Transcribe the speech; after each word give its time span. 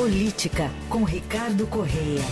Política, 0.00 0.70
com 0.88 1.04
Ricardo 1.04 1.66
Correia. 1.66 2.22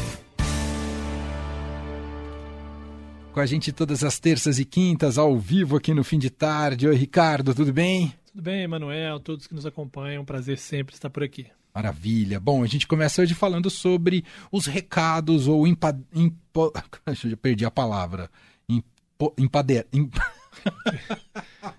Com 3.30 3.40
a 3.40 3.44
gente 3.44 3.72
todas 3.72 4.02
as 4.02 4.18
terças 4.18 4.58
e 4.58 4.64
quintas, 4.64 5.18
ao 5.18 5.38
vivo 5.38 5.76
aqui 5.76 5.92
no 5.92 6.02
fim 6.02 6.18
de 6.18 6.30
tarde. 6.30 6.88
Oi, 6.88 6.96
Ricardo, 6.96 7.54
tudo 7.54 7.70
bem? 7.70 8.14
Tudo 8.32 8.40
bem, 8.40 8.62
Emanuel, 8.62 9.20
todos 9.20 9.46
que 9.46 9.54
nos 9.54 9.66
acompanham, 9.66 10.24
prazer 10.24 10.56
sempre 10.56 10.94
estar 10.94 11.10
por 11.10 11.22
aqui. 11.22 11.46
Maravilha. 11.74 12.40
Bom, 12.40 12.64
a 12.64 12.66
gente 12.66 12.86
começa 12.86 13.20
hoje 13.20 13.34
falando 13.34 13.68
sobre 13.68 14.24
os 14.50 14.64
recados 14.64 15.46
ou 15.46 15.66
impa... 15.66 15.94
Impo... 16.14 16.72
Eu 17.04 17.14
já 17.14 17.36
perdi 17.36 17.66
a 17.66 17.70
palavra. 17.70 18.30
Impo... 18.66 19.34
Impader... 19.36 19.86
Imp... 19.92 20.16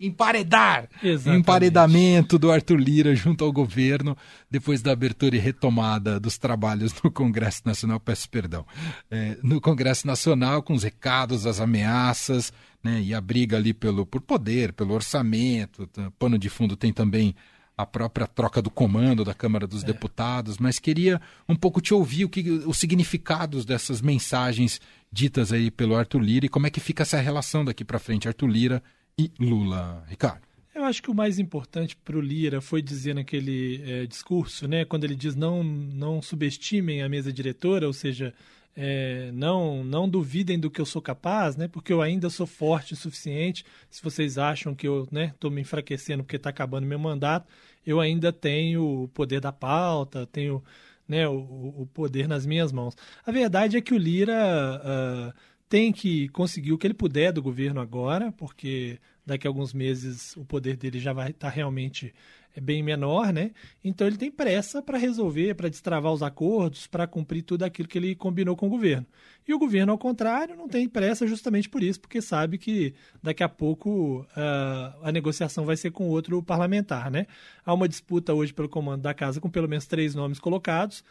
emparedar, 0.00 0.88
Exatamente. 1.02 1.40
emparedamento 1.40 2.38
do 2.38 2.50
Arthur 2.50 2.78
Lira 2.78 3.14
junto 3.14 3.44
ao 3.44 3.52
governo 3.52 4.16
depois 4.50 4.82
da 4.82 4.92
abertura 4.92 5.36
e 5.36 5.38
retomada 5.38 6.18
dos 6.18 6.38
trabalhos 6.38 6.94
no 7.02 7.10
Congresso 7.10 7.62
Nacional, 7.64 8.00
peço 8.00 8.28
perdão, 8.28 8.66
é, 9.10 9.38
no 9.42 9.60
Congresso 9.60 10.06
Nacional 10.06 10.62
com 10.62 10.74
os 10.74 10.82
recados, 10.82 11.46
as 11.46 11.60
ameaças, 11.60 12.52
né, 12.82 13.00
e 13.00 13.14
a 13.14 13.20
briga 13.20 13.56
ali 13.56 13.72
pelo 13.72 14.06
por 14.06 14.20
poder, 14.20 14.72
pelo 14.72 14.94
orçamento, 14.94 15.88
pano 16.18 16.38
de 16.38 16.48
fundo 16.48 16.76
tem 16.76 16.92
também 16.92 17.34
a 17.76 17.84
própria 17.84 18.26
troca 18.26 18.62
do 18.62 18.70
comando 18.70 19.24
da 19.24 19.34
Câmara 19.34 19.66
dos 19.66 19.82
é. 19.82 19.86
Deputados, 19.86 20.56
mas 20.56 20.78
queria 20.78 21.20
um 21.48 21.54
pouco 21.54 21.80
te 21.80 21.92
ouvir 21.92 22.24
o 22.24 22.28
que 22.28 22.40
os 22.66 22.78
significados 22.78 23.64
dessas 23.64 24.00
mensagens 24.00 24.80
ditas 25.12 25.52
aí 25.52 25.70
pelo 25.70 25.94
Arthur 25.94 26.20
Lira 26.20 26.46
e 26.46 26.48
como 26.48 26.66
é 26.66 26.70
que 26.70 26.80
fica 26.80 27.02
essa 27.02 27.20
relação 27.20 27.64
daqui 27.64 27.84
para 27.84 27.98
frente, 27.98 28.26
Arthur 28.26 28.48
Lira 28.48 28.82
e 29.18 29.30
Lula. 29.40 30.04
Ricardo. 30.06 30.42
Eu 30.74 30.84
acho 30.84 31.02
que 31.02 31.10
o 31.10 31.14
mais 31.14 31.38
importante 31.38 31.96
para 31.96 32.18
o 32.18 32.20
Lira 32.20 32.60
foi 32.60 32.82
dizer 32.82 33.14
naquele 33.14 33.82
é, 33.90 34.06
discurso, 34.06 34.68
né, 34.68 34.84
quando 34.84 35.04
ele 35.04 35.16
diz 35.16 35.34
não, 35.34 35.64
não 35.64 36.20
subestimem 36.20 37.02
a 37.02 37.08
mesa 37.08 37.32
diretora, 37.32 37.86
ou 37.86 37.94
seja, 37.94 38.34
é, 38.76 39.30
não 39.32 39.82
não 39.82 40.06
duvidem 40.06 40.60
do 40.60 40.70
que 40.70 40.78
eu 40.78 40.84
sou 40.84 41.00
capaz, 41.00 41.56
né, 41.56 41.66
porque 41.66 41.90
eu 41.90 42.02
ainda 42.02 42.28
sou 42.28 42.46
forte 42.46 42.92
o 42.92 42.96
suficiente. 42.96 43.64
Se 43.88 44.02
vocês 44.02 44.36
acham 44.36 44.74
que 44.74 44.86
eu 44.86 45.04
estou 45.04 45.50
né, 45.50 45.54
me 45.54 45.62
enfraquecendo 45.62 46.22
porque 46.22 46.36
está 46.36 46.50
acabando 46.50 46.86
meu 46.86 46.98
mandato, 46.98 47.50
eu 47.86 48.00
ainda 48.00 48.30
tenho 48.30 49.04
o 49.04 49.08
poder 49.08 49.40
da 49.40 49.50
pauta, 49.50 50.26
tenho 50.26 50.62
né, 51.08 51.26
o, 51.26 51.38
o 51.78 51.88
poder 51.94 52.28
nas 52.28 52.44
minhas 52.44 52.70
mãos. 52.70 52.94
A 53.24 53.32
verdade 53.32 53.78
é 53.78 53.80
que 53.80 53.94
o 53.94 53.98
Lira 53.98 54.34
uh, 54.34 55.55
tem 55.68 55.92
que 55.92 56.28
conseguir 56.28 56.72
o 56.72 56.78
que 56.78 56.86
ele 56.86 56.94
puder 56.94 57.32
do 57.32 57.42
governo 57.42 57.80
agora, 57.80 58.32
porque 58.32 58.98
daqui 59.24 59.46
a 59.46 59.50
alguns 59.50 59.72
meses 59.74 60.36
o 60.36 60.44
poder 60.44 60.76
dele 60.76 61.00
já 61.00 61.12
vai 61.12 61.30
estar 61.30 61.48
tá 61.48 61.54
realmente 61.54 62.14
é, 62.54 62.60
bem 62.60 62.82
menor, 62.82 63.32
né? 63.32 63.50
Então 63.82 64.06
ele 64.06 64.16
tem 64.16 64.30
pressa 64.30 64.80
para 64.80 64.96
resolver, 64.96 65.54
para 65.54 65.68
destravar 65.68 66.12
os 66.12 66.22
acordos, 66.22 66.86
para 66.86 67.06
cumprir 67.06 67.42
tudo 67.42 67.64
aquilo 67.64 67.88
que 67.88 67.98
ele 67.98 68.14
combinou 68.14 68.54
com 68.54 68.66
o 68.66 68.70
governo. 68.70 69.06
E 69.46 69.52
o 69.52 69.58
governo, 69.58 69.90
ao 69.92 69.98
contrário, 69.98 70.56
não 70.56 70.68
tem 70.68 70.88
pressa 70.88 71.26
justamente 71.26 71.68
por 71.68 71.82
isso, 71.82 72.00
porque 72.00 72.22
sabe 72.22 72.56
que 72.58 72.94
daqui 73.20 73.42
a 73.42 73.48
pouco 73.48 74.20
uh, 74.20 75.02
a 75.02 75.10
negociação 75.12 75.64
vai 75.64 75.76
ser 75.76 75.90
com 75.90 76.08
outro 76.08 76.40
parlamentar, 76.42 77.10
né? 77.10 77.26
Há 77.64 77.74
uma 77.74 77.88
disputa 77.88 78.32
hoje 78.32 78.54
pelo 78.54 78.68
comando 78.68 79.02
da 79.02 79.12
casa 79.12 79.40
com 79.40 79.50
pelo 79.50 79.68
menos 79.68 79.86
três 79.86 80.14
nomes 80.14 80.38
colocados. 80.38 81.02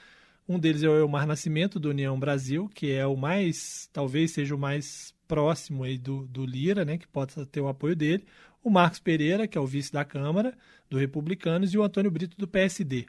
Um 0.48 0.60
deles 0.60 0.84
é 0.84 0.90
o 0.90 0.98
Elmar 0.98 1.26
Nascimento, 1.26 1.80
do 1.80 1.90
União 1.90 2.20
Brasil, 2.20 2.70
que 2.74 2.92
é 2.92 3.06
o 3.06 3.16
mais, 3.16 3.90
talvez 3.92 4.32
seja 4.32 4.56
o 4.56 4.60
mais 4.60 5.14
próximo 5.28 5.84
aí 5.84 5.98
do, 5.98 6.28
do 6.28 6.46
Lira, 6.46 6.86
né, 6.86 6.98
que 6.98 7.08
pode 7.08 7.34
ter 7.48 7.62
o 7.62 7.68
apoio 7.68 7.96
dele. 7.96 8.26
O 8.64 8.70
Marcos 8.70 9.00
Pereira, 9.00 9.48
que 9.48 9.58
é 9.58 9.62
o 9.62 9.66
vice 9.66 9.92
da 9.92 10.06
Câmara, 10.06 10.56
do 10.90 10.98
Republicanos, 10.98 11.74
e 11.74 11.78
o 11.78 11.84
Antônio 11.84 12.12
Brito, 12.12 12.38
do 12.38 12.48
PSD. 12.48 13.06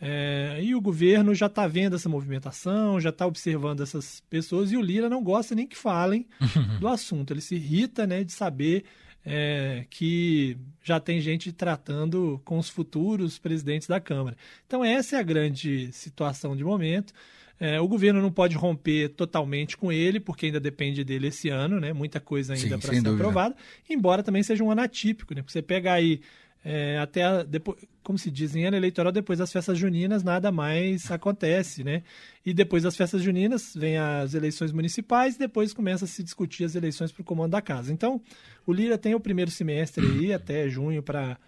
É, 0.00 0.58
e 0.60 0.74
o 0.74 0.80
governo 0.80 1.34
já 1.34 1.46
está 1.46 1.66
vendo 1.66 1.94
essa 1.94 2.08
movimentação, 2.08 3.00
já 3.00 3.10
está 3.10 3.26
observando 3.26 3.82
essas 3.82 4.20
pessoas, 4.28 4.72
e 4.72 4.76
o 4.76 4.82
Lira 4.82 5.08
não 5.08 5.22
gosta 5.22 5.54
nem 5.54 5.66
que 5.66 5.76
falem 5.76 6.26
do 6.80 6.88
assunto. 6.88 7.32
Ele 7.32 7.40
se 7.40 7.54
irrita 7.54 8.06
né, 8.06 8.24
de 8.24 8.32
saber 8.32 8.84
é, 9.24 9.86
que 9.88 10.56
já 10.82 10.98
tem 10.98 11.20
gente 11.20 11.52
tratando 11.52 12.40
com 12.44 12.58
os 12.58 12.68
futuros 12.68 13.38
presidentes 13.38 13.88
da 13.88 14.00
Câmara. 14.00 14.36
Então, 14.66 14.84
essa 14.84 15.16
é 15.16 15.18
a 15.20 15.22
grande 15.22 15.92
situação 15.92 16.56
de 16.56 16.64
momento. 16.64 17.12
É, 17.60 17.80
o 17.80 17.86
governo 17.86 18.20
não 18.20 18.32
pode 18.32 18.56
romper 18.56 19.10
totalmente 19.10 19.76
com 19.76 19.92
ele, 19.92 20.18
porque 20.18 20.46
ainda 20.46 20.58
depende 20.58 21.04
dele 21.04 21.28
esse 21.28 21.48
ano, 21.48 21.78
né? 21.78 21.92
Muita 21.92 22.18
coisa 22.18 22.54
ainda 22.54 22.76
para 22.76 22.92
ser 22.92 23.02
dúvida. 23.02 23.12
aprovada, 23.12 23.56
embora 23.88 24.22
também 24.22 24.42
seja 24.42 24.64
um 24.64 24.70
ano 24.70 24.80
atípico, 24.80 25.32
né? 25.32 25.44
Você 25.46 25.62
pega 25.62 25.92
aí 25.92 26.20
é, 26.64 26.98
até 26.98 27.24
a, 27.24 27.42
depois, 27.42 27.78
como 28.02 28.18
se 28.18 28.30
diz, 28.30 28.54
em 28.54 28.64
ano 28.64 28.76
eleitoral, 28.76 29.12
depois 29.12 29.38
das 29.38 29.52
festas 29.52 29.78
juninas, 29.78 30.22
nada 30.22 30.50
mais 30.52 31.10
acontece, 31.10 31.84
né? 31.84 32.02
E 32.44 32.52
depois 32.52 32.82
das 32.82 32.96
festas 32.96 33.22
juninas, 33.22 33.74
vem 33.74 33.96
as 33.96 34.34
eleições 34.34 34.72
municipais, 34.72 35.36
depois 35.36 35.72
começa 35.72 36.04
a 36.04 36.08
se 36.08 36.22
discutir 36.22 36.64
as 36.64 36.74
eleições 36.74 37.12
para 37.12 37.22
o 37.22 37.24
comando 37.24 37.52
da 37.52 37.62
casa. 37.62 37.92
Então, 37.92 38.20
o 38.66 38.72
Lira 38.72 38.98
tem 38.98 39.14
o 39.14 39.20
primeiro 39.20 39.50
semestre 39.50 40.04
aí, 40.04 40.32
até 40.32 40.68
junho, 40.68 41.02
para 41.02 41.38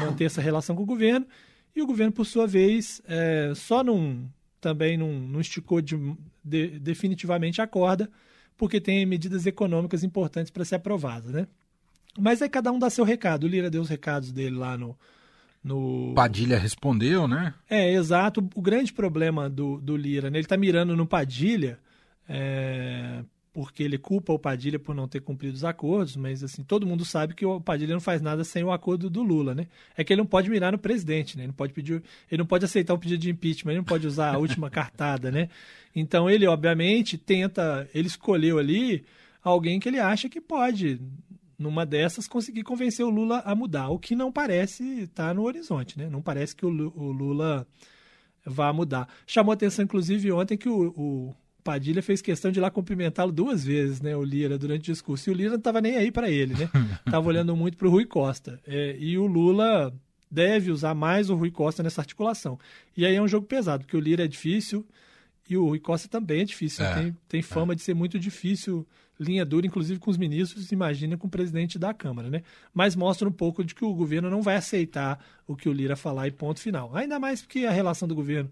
manter 0.00 0.24
essa 0.24 0.40
relação 0.40 0.76
com 0.76 0.82
o 0.82 0.86
governo, 0.86 1.26
e 1.74 1.82
o 1.82 1.86
governo, 1.86 2.12
por 2.12 2.24
sua 2.24 2.46
vez, 2.46 3.02
é, 3.06 3.52
só 3.54 3.84
não, 3.84 4.26
também 4.60 4.96
não, 4.96 5.12
não 5.12 5.40
esticou 5.40 5.82
de, 5.82 5.96
de, 6.42 6.78
definitivamente 6.78 7.60
a 7.60 7.66
corda, 7.66 8.10
porque 8.56 8.80
tem 8.80 9.04
medidas 9.04 9.44
econômicas 9.44 10.02
importantes 10.02 10.50
para 10.50 10.64
ser 10.64 10.76
aprovadas, 10.76 11.30
né? 11.32 11.46
Mas 12.18 12.42
aí 12.42 12.48
cada 12.48 12.72
um 12.72 12.78
dá 12.78 12.90
seu 12.90 13.04
recado. 13.04 13.44
O 13.44 13.48
Lira 13.48 13.70
deu 13.70 13.82
os 13.82 13.88
recados 13.88 14.32
dele 14.32 14.56
lá 14.56 14.76
no. 14.76 14.96
no... 15.62 16.12
Padilha 16.14 16.58
respondeu, 16.58 17.26
né? 17.28 17.54
É, 17.68 17.92
exato. 17.92 18.48
O 18.54 18.62
grande 18.62 18.92
problema 18.92 19.48
do, 19.48 19.80
do 19.80 19.96
Lira, 19.96 20.30
né? 20.30 20.38
ele 20.38 20.44
está 20.44 20.56
mirando 20.56 20.96
no 20.96 21.06
Padilha, 21.06 21.78
é, 22.28 23.22
porque 23.52 23.82
ele 23.82 23.96
culpa 23.96 24.32
o 24.32 24.38
Padilha 24.38 24.78
por 24.78 24.94
não 24.94 25.08
ter 25.08 25.20
cumprido 25.20 25.54
os 25.54 25.64
acordos, 25.64 26.14
mas 26.16 26.44
assim, 26.44 26.62
todo 26.62 26.86
mundo 26.86 27.04
sabe 27.04 27.34
que 27.34 27.46
o 27.46 27.60
Padilha 27.60 27.94
não 27.94 28.00
faz 28.00 28.20
nada 28.20 28.44
sem 28.44 28.62
o 28.62 28.70
acordo 28.70 29.08
do 29.08 29.22
Lula, 29.22 29.54
né? 29.54 29.66
É 29.96 30.04
que 30.04 30.12
ele 30.12 30.20
não 30.20 30.26
pode 30.26 30.50
mirar 30.50 30.72
no 30.72 30.78
presidente, 30.78 31.36
né? 31.36 31.44
Ele 31.44 31.48
não 31.48 31.54
pode 31.54 31.72
pedir, 31.72 32.02
ele 32.30 32.38
não 32.38 32.46
pode 32.46 32.64
aceitar 32.64 32.92
um 32.92 32.98
pedido 32.98 33.20
de 33.20 33.30
impeachment, 33.30 33.72
ele 33.72 33.78
não 33.78 33.84
pode 33.84 34.06
usar 34.06 34.34
a 34.34 34.38
última 34.38 34.68
cartada, 34.70 35.30
né? 35.30 35.48
Então 35.94 36.28
ele, 36.28 36.46
obviamente, 36.46 37.16
tenta, 37.16 37.88
ele 37.94 38.08
escolheu 38.08 38.58
ali 38.58 39.04
alguém 39.42 39.80
que 39.80 39.88
ele 39.88 40.00
acha 40.00 40.28
que 40.28 40.40
pode 40.40 41.00
numa 41.58 41.86
dessas, 41.86 42.28
conseguir 42.28 42.62
convencer 42.62 43.04
o 43.04 43.10
Lula 43.10 43.40
a 43.44 43.54
mudar, 43.54 43.88
o 43.88 43.98
que 43.98 44.14
não 44.14 44.30
parece 44.30 45.02
estar 45.02 45.28
tá 45.28 45.34
no 45.34 45.42
horizonte, 45.42 45.98
né? 45.98 46.08
Não 46.08 46.20
parece 46.20 46.54
que 46.54 46.66
o 46.66 46.68
Lula 46.68 47.66
vá 48.44 48.72
mudar. 48.72 49.08
Chamou 49.26 49.52
atenção, 49.52 49.84
inclusive, 49.84 50.30
ontem 50.30 50.56
que 50.56 50.68
o, 50.68 50.88
o 50.96 51.34
Padilha 51.64 52.02
fez 52.02 52.22
questão 52.22 52.52
de 52.52 52.60
ir 52.60 52.62
lá 52.62 52.70
cumprimentá-lo 52.70 53.32
duas 53.32 53.64
vezes, 53.64 54.00
né, 54.00 54.16
o 54.16 54.22
Lira, 54.22 54.56
durante 54.56 54.90
o 54.90 54.92
discurso. 54.92 55.28
E 55.28 55.32
o 55.32 55.34
Lira 55.34 55.50
não 55.50 55.58
estava 55.58 55.80
nem 55.80 55.96
aí 55.96 56.12
para 56.12 56.30
ele, 56.30 56.54
né? 56.54 56.70
Estava 57.04 57.26
olhando 57.28 57.56
muito 57.56 57.76
para 57.76 57.88
o 57.88 57.90
Rui 57.90 58.06
Costa. 58.06 58.60
É, 58.66 58.96
e 58.98 59.18
o 59.18 59.26
Lula 59.26 59.92
deve 60.30 60.70
usar 60.70 60.94
mais 60.94 61.28
o 61.28 61.34
Rui 61.34 61.50
Costa 61.50 61.82
nessa 61.82 62.00
articulação. 62.00 62.58
E 62.96 63.04
aí 63.04 63.16
é 63.16 63.22
um 63.22 63.26
jogo 63.26 63.46
pesado, 63.46 63.84
porque 63.84 63.96
o 63.96 64.00
Lira 64.00 64.24
é 64.24 64.28
difícil 64.28 64.86
e 65.48 65.56
o 65.56 65.66
Rui 65.66 65.78
Costa 65.78 66.08
também 66.08 66.40
é 66.40 66.44
difícil. 66.44 66.84
É, 66.84 66.94
tem, 66.94 67.16
tem 67.28 67.42
fama 67.42 67.72
é. 67.72 67.76
de 67.76 67.82
ser 67.82 67.94
muito 67.94 68.18
difícil 68.18 68.86
linha 69.18 69.44
dura, 69.44 69.66
inclusive 69.66 69.98
com 69.98 70.10
os 70.10 70.16
ministros, 70.16 70.70
imagina 70.72 71.16
com 71.16 71.26
o 71.26 71.30
presidente 71.30 71.78
da 71.78 71.94
Câmara, 71.94 72.28
né? 72.28 72.42
Mas 72.72 72.94
mostra 72.94 73.28
um 73.28 73.32
pouco 73.32 73.64
de 73.64 73.74
que 73.74 73.84
o 73.84 73.94
governo 73.94 74.28
não 74.28 74.42
vai 74.42 74.56
aceitar 74.56 75.24
o 75.46 75.56
que 75.56 75.68
o 75.68 75.72
Lira 75.72 75.96
falar 75.96 76.28
e 76.28 76.30
ponto 76.30 76.60
final. 76.60 76.94
Ainda 76.94 77.18
mais 77.18 77.40
porque 77.40 77.60
a 77.60 77.70
relação 77.70 78.06
do 78.06 78.14
governo 78.14 78.50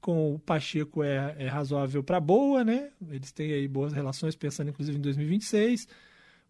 com 0.00 0.34
o 0.34 0.38
Pacheco 0.38 1.02
é, 1.02 1.34
é 1.38 1.48
razoável 1.48 2.02
para 2.02 2.20
boa, 2.20 2.64
né? 2.64 2.90
Eles 3.10 3.32
têm 3.32 3.52
aí 3.52 3.66
boas 3.66 3.92
relações, 3.92 4.34
pensando 4.34 4.70
inclusive 4.70 4.98
em 4.98 5.00
2026. 5.00 5.88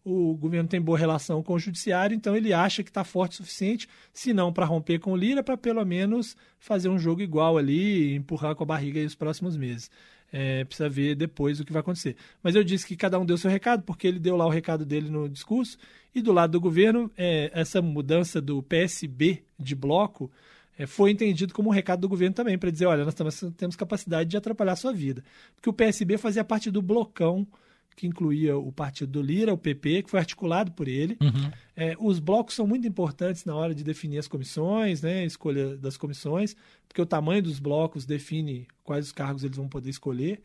O 0.05 0.35
governo 0.35 0.67
tem 0.67 0.81
boa 0.81 0.97
relação 0.97 1.41
com 1.41 1.53
o 1.53 1.59
judiciário, 1.59 2.13
então 2.13 2.35
ele 2.35 2.53
acha 2.53 2.83
que 2.83 2.89
está 2.89 3.05
forte 3.05 3.33
o 3.33 3.35
suficiente, 3.37 3.87
se 4.13 4.33
não 4.33 4.51
para 4.51 4.65
romper 4.65 4.99
com 4.99 5.13
o 5.13 5.15
Lira, 5.15 5.41
para 5.41 5.55
pelo 5.55 5.83
menos 5.85 6.35
fazer 6.59 6.89
um 6.89 6.99
jogo 6.99 7.21
igual 7.21 7.57
ali 7.57 8.11
e 8.11 8.15
empurrar 8.15 8.53
com 8.53 8.63
a 8.63 8.67
barriga 8.67 8.99
aí 8.99 9.05
os 9.05 9.15
próximos 9.15 9.55
meses. 9.55 9.89
É, 10.31 10.65
precisa 10.65 10.89
ver 10.89 11.15
depois 11.15 11.59
o 11.59 11.63
que 11.63 11.71
vai 11.71 11.79
acontecer. 11.79 12.17
Mas 12.41 12.55
eu 12.55 12.63
disse 12.63 12.87
que 12.87 12.97
cada 12.97 13.17
um 13.19 13.25
deu 13.25 13.37
seu 13.37 13.49
recado, 13.49 13.83
porque 13.83 14.07
ele 14.07 14.19
deu 14.19 14.35
lá 14.35 14.45
o 14.45 14.49
recado 14.49 14.83
dele 14.83 15.09
no 15.09 15.29
discurso. 15.29 15.77
E 16.13 16.21
do 16.21 16.33
lado 16.33 16.51
do 16.51 16.59
governo, 16.59 17.09
é, 17.15 17.51
essa 17.53 17.81
mudança 17.81 18.41
do 18.41 18.61
PSB 18.63 19.43
de 19.59 19.75
bloco 19.75 20.29
é, 20.77 20.87
foi 20.87 21.11
entendido 21.11 21.53
como 21.53 21.69
um 21.69 21.71
recado 21.71 22.01
do 22.01 22.09
governo 22.09 22.35
também, 22.35 22.57
para 22.57 22.71
dizer: 22.71 22.87
olha, 22.87 23.05
nós 23.05 23.13
temos, 23.13 23.39
temos 23.55 23.75
capacidade 23.75 24.29
de 24.29 24.35
atrapalhar 24.35 24.73
a 24.73 24.75
sua 24.75 24.91
vida. 24.91 25.23
Porque 25.55 25.69
o 25.69 25.73
PSB 25.73 26.17
fazia 26.17 26.43
parte 26.43 26.71
do 26.71 26.81
blocão 26.81 27.47
que 27.95 28.07
incluía 28.07 28.57
o 28.57 28.71
partido 28.71 29.11
do 29.11 29.21
Lira, 29.21 29.53
o 29.53 29.57
PP, 29.57 30.03
que 30.03 30.09
foi 30.09 30.19
articulado 30.19 30.71
por 30.71 30.87
ele. 30.87 31.17
Uhum. 31.21 31.51
É, 31.75 31.95
os 31.99 32.19
blocos 32.19 32.55
são 32.55 32.65
muito 32.65 32.87
importantes 32.87 33.45
na 33.45 33.55
hora 33.55 33.73
de 33.73 33.83
definir 33.83 34.17
as 34.17 34.27
comissões, 34.27 35.01
né, 35.01 35.25
escolha 35.25 35.77
das 35.77 35.97
comissões, 35.97 36.55
porque 36.87 37.01
o 37.01 37.05
tamanho 37.05 37.43
dos 37.43 37.59
blocos 37.59 38.05
define 38.05 38.67
quais 38.83 39.07
os 39.07 39.11
cargos 39.11 39.43
eles 39.43 39.57
vão 39.57 39.67
poder 39.67 39.89
escolher. 39.89 40.41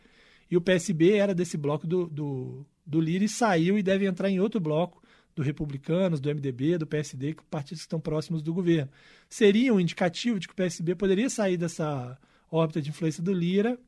E 0.50 0.56
o 0.56 0.60
PSB 0.60 1.12
era 1.12 1.34
desse 1.34 1.56
bloco 1.56 1.86
do, 1.86 2.06
do, 2.06 2.66
do 2.86 3.00
Lira 3.00 3.24
e 3.24 3.28
saiu 3.28 3.78
e 3.78 3.82
deve 3.82 4.06
entrar 4.06 4.30
em 4.30 4.40
outro 4.40 4.60
bloco 4.60 5.02
do 5.34 5.42
Republicanos, 5.42 6.20
do 6.20 6.28
MDB, 6.28 6.78
do 6.78 6.86
PSD, 6.86 7.34
que 7.34 7.44
partidos 7.44 7.82
que 7.82 7.86
estão 7.86 8.00
próximos 8.00 8.42
do 8.42 8.52
governo. 8.52 8.90
Seria 9.28 9.72
um 9.72 9.78
indicativo 9.78 10.40
de 10.40 10.48
que 10.48 10.52
o 10.52 10.56
PSB 10.56 10.94
poderia 10.94 11.30
sair 11.30 11.56
dessa 11.56 12.18
órbita 12.50 12.82
de 12.82 12.90
influência 12.90 13.22
do 13.22 13.32
Lira 13.32 13.78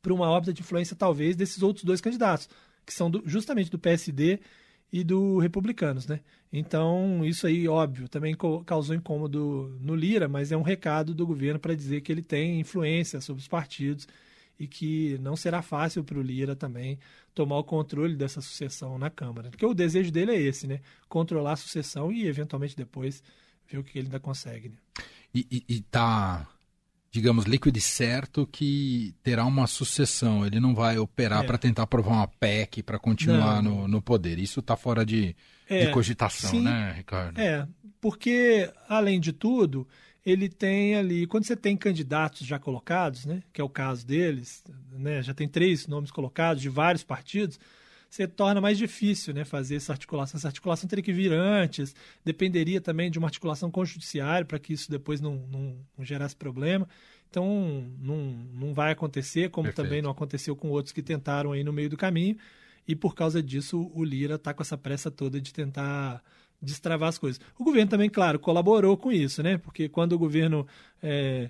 para 0.00 0.12
uma 0.14 0.28
órbita 0.28 0.52
de 0.52 0.62
influência, 0.62 0.96
talvez, 0.96 1.36
desses 1.36 1.62
outros 1.62 1.84
dois 1.84 2.00
candidatos, 2.00 2.48
que 2.84 2.92
são 2.92 3.10
do, 3.10 3.22
justamente 3.26 3.70
do 3.70 3.78
PSD 3.78 4.40
e 4.92 5.02
do 5.02 5.38
Republicanos, 5.38 6.06
né? 6.06 6.20
Então, 6.52 7.24
isso 7.24 7.46
aí, 7.46 7.66
óbvio, 7.66 8.08
também 8.08 8.36
causou 8.66 8.94
incômodo 8.94 9.76
no 9.80 9.94
Lira, 9.94 10.28
mas 10.28 10.52
é 10.52 10.56
um 10.56 10.62
recado 10.62 11.14
do 11.14 11.26
governo 11.26 11.58
para 11.58 11.74
dizer 11.74 12.02
que 12.02 12.12
ele 12.12 12.22
tem 12.22 12.60
influência 12.60 13.20
sobre 13.20 13.40
os 13.40 13.48
partidos 13.48 14.06
e 14.58 14.66
que 14.66 15.18
não 15.22 15.34
será 15.34 15.62
fácil 15.62 16.04
para 16.04 16.18
o 16.18 16.22
Lira 16.22 16.54
também 16.54 16.98
tomar 17.34 17.58
o 17.58 17.64
controle 17.64 18.14
dessa 18.14 18.42
sucessão 18.42 18.98
na 18.98 19.08
Câmara. 19.08 19.48
Porque 19.48 19.64
o 19.64 19.72
desejo 19.72 20.12
dele 20.12 20.32
é 20.32 20.40
esse, 20.40 20.66
né? 20.66 20.80
Controlar 21.08 21.52
a 21.52 21.56
sucessão 21.56 22.12
e, 22.12 22.26
eventualmente, 22.26 22.76
depois 22.76 23.22
ver 23.66 23.78
o 23.78 23.84
que 23.84 23.98
ele 23.98 24.08
ainda 24.08 24.20
consegue. 24.20 24.68
Né? 24.68 24.76
E, 25.34 25.64
está 25.68 26.46
digamos, 27.12 27.44
líquido 27.44 27.76
e 27.76 27.80
certo 27.80 28.48
que 28.50 29.14
terá 29.22 29.44
uma 29.44 29.66
sucessão. 29.66 30.46
Ele 30.46 30.58
não 30.58 30.74
vai 30.74 30.96
operar 30.96 31.44
é. 31.44 31.46
para 31.46 31.58
tentar 31.58 31.82
aprovar 31.82 32.14
uma 32.14 32.26
PEC 32.26 32.82
para 32.82 32.98
continuar 32.98 33.62
no, 33.62 33.86
no 33.86 34.00
poder. 34.00 34.38
Isso 34.38 34.60
está 34.60 34.76
fora 34.76 35.04
de, 35.04 35.36
é, 35.68 35.84
de 35.84 35.92
cogitação, 35.92 36.50
sim, 36.50 36.62
né, 36.62 36.94
Ricardo? 36.96 37.38
É, 37.38 37.68
porque, 38.00 38.72
além 38.88 39.20
de 39.20 39.30
tudo, 39.30 39.86
ele 40.24 40.48
tem 40.48 40.94
ali. 40.94 41.26
Quando 41.26 41.44
você 41.44 41.54
tem 41.54 41.76
candidatos 41.76 42.46
já 42.46 42.58
colocados, 42.58 43.26
né, 43.26 43.42
que 43.52 43.60
é 43.60 43.64
o 43.64 43.68
caso 43.68 44.06
deles, 44.06 44.64
né, 44.90 45.22
já 45.22 45.34
tem 45.34 45.46
três 45.46 45.86
nomes 45.86 46.10
colocados 46.10 46.62
de 46.62 46.70
vários 46.70 47.04
partidos 47.04 47.60
você 48.12 48.28
torna 48.28 48.60
mais 48.60 48.76
difícil 48.76 49.32
né, 49.32 49.42
fazer 49.42 49.76
essa 49.76 49.90
articulação. 49.90 50.36
Essa 50.36 50.48
articulação 50.48 50.86
teria 50.86 51.02
que 51.02 51.14
vir 51.14 51.32
antes, 51.32 51.94
dependeria 52.22 52.78
também 52.78 53.10
de 53.10 53.18
uma 53.18 53.26
articulação 53.26 53.70
com 53.70 53.80
o 53.80 53.86
judiciário 53.86 54.46
para 54.46 54.58
que 54.58 54.74
isso 54.74 54.90
depois 54.90 55.18
não, 55.18 55.36
não, 55.50 55.78
não, 55.96 56.04
gerasse 56.04 56.36
problema. 56.36 56.86
Então, 57.30 57.90
não, 57.98 58.18
não 58.52 58.74
vai 58.74 58.92
acontecer, 58.92 59.48
como 59.48 59.64
Perfeito. 59.64 59.86
também 59.86 60.02
não 60.02 60.10
aconteceu 60.10 60.54
com 60.54 60.68
outros 60.68 60.92
que 60.92 61.02
tentaram 61.02 61.52
aí 61.52 61.64
no 61.64 61.72
meio 61.72 61.88
do 61.88 61.96
caminho. 61.96 62.36
E 62.86 62.94
por 62.94 63.14
causa 63.14 63.42
disso, 63.42 63.90
o 63.94 64.04
Lira 64.04 64.34
está 64.34 64.52
com 64.52 64.62
essa 64.62 64.76
pressa 64.76 65.10
toda 65.10 65.40
de 65.40 65.50
tentar 65.50 66.22
destravar 66.60 67.08
as 67.08 67.16
coisas. 67.16 67.40
O 67.58 67.64
governo 67.64 67.88
também, 67.88 68.10
claro, 68.10 68.38
colaborou 68.38 68.94
com 68.94 69.10
isso, 69.10 69.42
né? 69.42 69.56
Porque 69.56 69.88
quando 69.88 70.12
o 70.12 70.18
governo 70.18 70.66
é, 71.02 71.48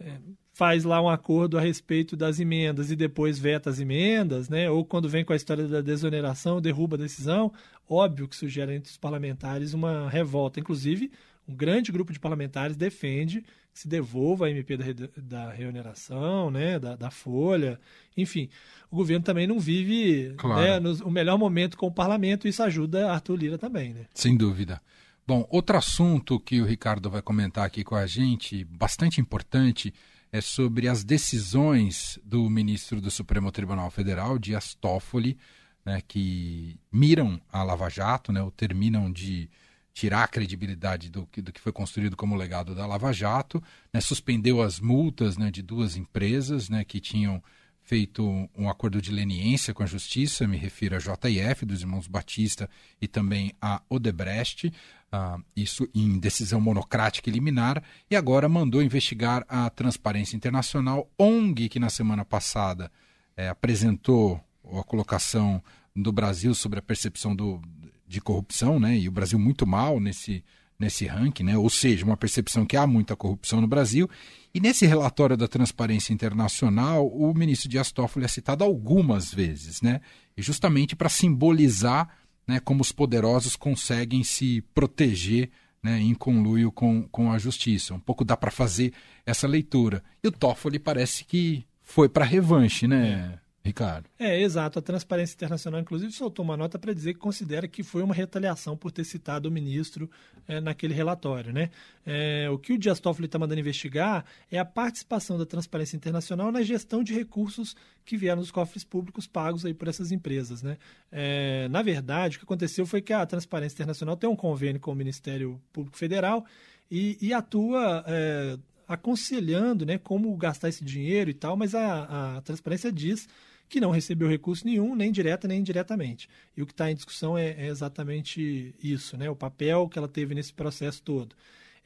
é, 0.00 0.18
faz 0.58 0.82
lá 0.82 1.00
um 1.00 1.08
acordo 1.08 1.56
a 1.56 1.60
respeito 1.60 2.16
das 2.16 2.40
emendas 2.40 2.90
e 2.90 2.96
depois 2.96 3.38
veta 3.38 3.70
as 3.70 3.78
emendas, 3.78 4.48
né? 4.48 4.68
ou 4.68 4.84
quando 4.84 5.08
vem 5.08 5.24
com 5.24 5.32
a 5.32 5.36
história 5.36 5.68
da 5.68 5.80
desoneração, 5.80 6.60
derruba 6.60 6.96
a 6.96 6.98
decisão, 6.98 7.52
óbvio 7.88 8.26
que 8.26 8.34
isso 8.34 8.48
gera 8.48 8.74
entre 8.74 8.90
os 8.90 8.96
parlamentares 8.96 9.72
uma 9.72 10.10
revolta. 10.10 10.58
Inclusive, 10.58 11.12
um 11.46 11.54
grande 11.54 11.92
grupo 11.92 12.12
de 12.12 12.18
parlamentares 12.18 12.76
defende 12.76 13.42
que 13.72 13.78
se 13.78 13.86
devolva 13.86 14.46
a 14.46 14.50
MP 14.50 14.76
da, 14.76 14.84
da 15.16 15.52
reoneração, 15.52 16.50
né? 16.50 16.76
da, 16.76 16.96
da 16.96 17.08
Folha, 17.08 17.78
enfim. 18.16 18.48
O 18.90 18.96
governo 18.96 19.24
também 19.24 19.46
não 19.46 19.60
vive 19.60 20.34
claro. 20.36 20.60
né, 20.60 20.80
no, 20.80 21.06
o 21.06 21.10
melhor 21.12 21.38
momento 21.38 21.76
com 21.76 21.86
o 21.86 21.92
parlamento, 21.92 22.48
e 22.48 22.50
isso 22.50 22.64
ajuda 22.64 23.12
Arthur 23.12 23.36
Lira 23.36 23.58
também. 23.58 23.94
Né? 23.94 24.06
Sem 24.12 24.36
dúvida. 24.36 24.82
Bom, 25.24 25.46
outro 25.50 25.78
assunto 25.78 26.40
que 26.40 26.60
o 26.60 26.64
Ricardo 26.64 27.08
vai 27.08 27.22
comentar 27.22 27.64
aqui 27.64 27.84
com 27.84 27.94
a 27.94 28.08
gente, 28.08 28.64
bastante 28.64 29.20
importante, 29.20 29.94
é 30.32 30.40
sobre 30.40 30.88
as 30.88 31.04
decisões 31.04 32.18
do 32.24 32.48
ministro 32.48 33.00
do 33.00 33.10
Supremo 33.10 33.50
Tribunal 33.50 33.90
Federal, 33.90 34.38
Dias 34.38 34.74
Toffoli, 34.74 35.38
né, 35.84 36.02
que 36.06 36.78
miram 36.92 37.40
a 37.50 37.62
Lava 37.62 37.88
Jato, 37.88 38.32
né, 38.32 38.42
ou 38.42 38.50
terminam 38.50 39.10
de 39.10 39.48
tirar 39.94 40.24
a 40.24 40.28
credibilidade 40.28 41.10
do 41.10 41.26
que, 41.26 41.42
do 41.42 41.52
que 41.52 41.60
foi 41.60 41.72
construído 41.72 42.16
como 42.16 42.36
legado 42.36 42.74
da 42.74 42.86
Lava 42.86 43.12
Jato, 43.12 43.62
né, 43.92 44.00
suspendeu 44.00 44.62
as 44.62 44.78
multas 44.78 45.36
né, 45.36 45.50
de 45.50 45.62
duas 45.62 45.96
empresas 45.96 46.68
né, 46.68 46.84
que 46.84 47.00
tinham 47.00 47.42
feito 47.88 48.22
um 48.54 48.68
acordo 48.68 49.00
de 49.00 49.10
leniência 49.10 49.72
com 49.72 49.82
a 49.82 49.86
Justiça, 49.86 50.46
me 50.46 50.58
refiro 50.58 50.94
a 50.94 50.98
JF, 50.98 51.64
dos 51.64 51.80
irmãos 51.80 52.06
Batista, 52.06 52.68
e 53.00 53.08
também 53.08 53.54
a 53.62 53.80
Odebrecht, 53.88 54.70
uh, 55.12 55.42
isso 55.56 55.88
em 55.94 56.18
decisão 56.18 56.60
monocrática 56.60 57.28
e 57.28 57.32
liminar, 57.32 57.82
e 58.10 58.16
agora 58.16 58.48
mandou 58.48 58.82
investigar 58.82 59.44
a 59.48 59.68
Transparência 59.70 60.36
Internacional, 60.36 61.10
ONG, 61.18 61.68
que 61.68 61.78
na 61.78 61.90
semana 61.90 62.24
passada 62.24 62.90
é, 63.36 63.48
apresentou 63.48 64.40
a 64.78 64.82
colocação 64.82 65.62
do 65.94 66.12
Brasil 66.12 66.54
sobre 66.54 66.78
a 66.78 66.82
percepção 66.82 67.34
do, 67.34 67.60
de 68.06 68.20
corrupção, 68.20 68.78
né, 68.78 68.96
e 68.96 69.08
o 69.08 69.12
Brasil 69.12 69.38
muito 69.38 69.66
mal 69.66 69.98
nesse 69.98 70.44
nesse 70.78 71.06
ranking, 71.06 71.42
né? 71.42 71.58
ou 71.58 71.68
seja, 71.68 72.04
uma 72.04 72.16
percepção 72.16 72.64
que 72.64 72.76
há 72.76 72.86
muita 72.86 73.16
corrupção 73.16 73.60
no 73.60 73.66
Brasil. 73.66 74.08
E 74.54 74.60
nesse 74.60 74.86
relatório 74.86 75.36
da 75.36 75.48
Transparência 75.48 76.12
Internacional, 76.12 77.08
o 77.08 77.34
ministro 77.34 77.68
Dias 77.68 77.90
Toffoli 77.90 78.24
é 78.24 78.28
citado 78.28 78.62
algumas 78.62 79.34
vezes, 79.34 79.82
né? 79.82 80.00
justamente 80.36 80.94
para 80.94 81.08
simbolizar 81.08 82.08
né, 82.48 82.58
como 82.58 82.80
os 82.80 82.90
poderosos 82.90 83.54
conseguem 83.54 84.24
se 84.24 84.62
proteger 84.74 85.50
né, 85.82 86.00
em 86.00 86.14
conluio 86.14 86.72
com, 86.72 87.06
com 87.08 87.30
a 87.30 87.38
justiça. 87.38 87.92
Um 87.92 88.00
pouco 88.00 88.24
dá 88.24 88.36
para 88.36 88.50
fazer 88.50 88.94
essa 89.26 89.46
leitura. 89.46 90.02
E 90.24 90.28
o 90.28 90.32
Toffoli 90.32 90.78
parece 90.78 91.24
que 91.24 91.66
foi 91.82 92.08
para 92.08 92.24
revanche, 92.24 92.88
né? 92.88 93.34
É. 93.44 93.47
Ricardo. 93.68 94.08
É, 94.18 94.40
exato. 94.40 94.78
A 94.78 94.82
Transparência 94.82 95.34
Internacional, 95.34 95.80
inclusive, 95.80 96.10
soltou 96.12 96.44
uma 96.44 96.56
nota 96.56 96.78
para 96.78 96.92
dizer 96.92 97.14
que 97.14 97.20
considera 97.20 97.68
que 97.68 97.82
foi 97.82 98.02
uma 98.02 98.14
retaliação 98.14 98.76
por 98.76 98.90
ter 98.90 99.04
citado 99.04 99.48
o 99.48 99.52
ministro 99.52 100.10
é, 100.46 100.60
naquele 100.60 100.94
relatório. 100.94 101.52
Né? 101.52 101.70
É, 102.04 102.48
o 102.50 102.58
que 102.58 102.72
o 102.72 102.78
Dias 102.78 102.98
Toffoli 102.98 103.26
está 103.26 103.38
mandando 103.38 103.60
investigar 103.60 104.24
é 104.50 104.58
a 104.58 104.64
participação 104.64 105.38
da 105.38 105.44
Transparência 105.44 105.96
Internacional 105.96 106.50
na 106.50 106.62
gestão 106.62 107.04
de 107.04 107.12
recursos 107.14 107.76
que 108.04 108.16
vieram 108.16 108.40
dos 108.40 108.50
cofres 108.50 108.84
públicos 108.84 109.26
pagos 109.26 109.66
aí 109.66 109.74
por 109.74 109.86
essas 109.86 110.10
empresas. 110.10 110.62
Né? 110.62 110.78
É, 111.12 111.68
na 111.68 111.82
verdade, 111.82 112.36
o 112.36 112.40
que 112.40 112.44
aconteceu 112.44 112.86
foi 112.86 113.02
que 113.02 113.12
a 113.12 113.24
Transparência 113.26 113.74
Internacional 113.74 114.16
tem 114.16 114.28
um 114.28 114.36
convênio 114.36 114.80
com 114.80 114.92
o 114.92 114.94
Ministério 114.94 115.60
Público 115.72 115.96
Federal 115.96 116.44
e, 116.90 117.18
e 117.20 117.34
atua 117.34 118.02
é, 118.06 118.58
aconselhando 118.88 119.84
né, 119.84 119.98
como 119.98 120.34
gastar 120.36 120.70
esse 120.70 120.82
dinheiro 120.82 121.28
e 121.28 121.34
tal, 121.34 121.54
mas 121.54 121.74
a, 121.74 122.36
a 122.38 122.40
transparência 122.40 122.90
diz 122.90 123.28
que 123.68 123.80
não 123.80 123.90
recebeu 123.90 124.28
recurso 124.28 124.66
nenhum, 124.66 124.94
nem 124.94 125.12
direta 125.12 125.46
nem 125.46 125.60
indiretamente. 125.60 126.28
E 126.56 126.62
o 126.62 126.66
que 126.66 126.72
está 126.72 126.90
em 126.90 126.94
discussão 126.94 127.36
é, 127.36 127.50
é, 127.50 127.66
exatamente 127.66 128.74
isso, 128.82 129.16
né? 129.16 129.28
o 129.28 129.36
papel 129.36 129.88
que 129.88 129.98
ela 129.98 130.08
teve 130.08 130.34
nesse 130.34 130.52
processo 130.52 131.02
todo. 131.02 131.36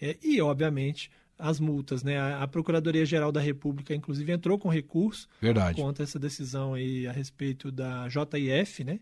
É, 0.01 0.17
e, 0.23 0.41
obviamente, 0.41 1.11
as 1.39 1.59
multas. 1.59 2.03
Né? 2.03 2.19
A, 2.19 2.47
Procuradoria-Geral 2.47 3.33
da 3.33 3.41
República, 3.41 3.95
inclusive, 3.95 4.33
entrou 4.33 4.59
com 4.59 4.69
recurso 4.69 5.29
Verdade. 5.41 5.81
contra 5.81 6.05
essa 6.05 6.19
decisão 6.19 6.75
aí 6.75 7.07
a 7.07 7.13
respeito 7.13 7.71
da 7.71 8.09
JIF, 8.09 8.85
né? 8.85 9.01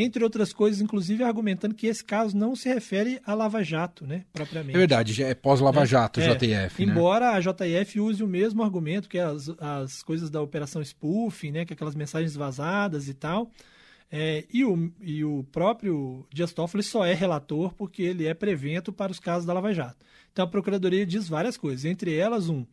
Entre 0.00 0.22
outras 0.22 0.52
coisas, 0.52 0.80
inclusive 0.80 1.24
argumentando 1.24 1.74
que 1.74 1.88
esse 1.88 2.04
caso 2.04 2.36
não 2.36 2.54
se 2.54 2.72
refere 2.72 3.20
à 3.26 3.34
Lava 3.34 3.64
Jato, 3.64 4.06
né, 4.06 4.24
propriamente. 4.32 4.76
É 4.76 4.78
verdade, 4.78 5.22
é 5.24 5.34
pós-Lava 5.34 5.84
Jato, 5.84 6.20
é, 6.20 6.36
JF. 6.36 6.86
Né? 6.86 6.92
Embora 6.92 7.32
a 7.32 7.40
JF 7.40 7.98
use 7.98 8.22
o 8.22 8.28
mesmo 8.28 8.62
argumento, 8.62 9.08
que 9.08 9.18
é 9.18 9.24
as, 9.24 9.50
as 9.58 10.00
coisas 10.04 10.30
da 10.30 10.40
operação 10.40 10.80
spoofing, 10.80 11.50
né, 11.50 11.64
que 11.64 11.72
é 11.72 11.74
aquelas 11.74 11.96
mensagens 11.96 12.36
vazadas 12.36 13.08
e 13.08 13.14
tal. 13.14 13.50
É, 14.10 14.44
e, 14.54 14.64
o, 14.64 14.90
e 15.00 15.24
o 15.24 15.44
próprio 15.50 16.24
Dias 16.32 16.52
Toffoli 16.52 16.84
só 16.84 17.04
é 17.04 17.12
relator 17.12 17.74
porque 17.74 18.02
ele 18.02 18.24
é 18.24 18.32
prevento 18.32 18.92
para 18.92 19.10
os 19.10 19.18
casos 19.18 19.44
da 19.44 19.52
Lava 19.52 19.74
Jato. 19.74 20.06
Então 20.32 20.44
a 20.44 20.48
Procuradoria 20.48 21.04
diz 21.04 21.28
várias 21.28 21.56
coisas, 21.56 21.84
entre 21.84 22.14
elas, 22.14 22.48
um, 22.48 22.64